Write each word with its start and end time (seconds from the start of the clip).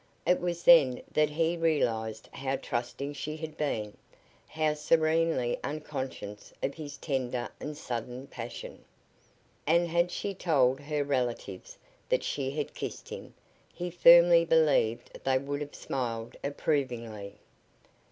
It 0.25 0.39
was 0.39 0.63
then 0.63 1.03
that 1.11 1.29
he 1.29 1.55
realized 1.55 2.27
how 2.33 2.55
trusting 2.55 3.13
she 3.13 3.37
had 3.37 3.55
been, 3.55 3.95
how 4.47 4.73
serenely 4.73 5.59
unconscious 5.63 6.51
of 6.63 6.73
his 6.73 6.97
tender 6.97 7.49
and 7.59 7.77
sudden 7.77 8.25
passion. 8.25 8.83
And 9.67 9.87
had 9.87 10.09
she 10.09 10.33
told 10.33 10.79
her 10.79 11.03
relatives 11.03 11.77
that 12.09 12.23
she 12.23 12.49
had 12.49 12.73
kissed 12.73 13.09
him, 13.09 13.35
he 13.71 13.91
firmly 13.91 14.43
believed 14.43 15.19
they 15.23 15.37
would 15.37 15.61
have 15.61 15.75
smiled 15.75 16.35
approvingly. 16.43 17.35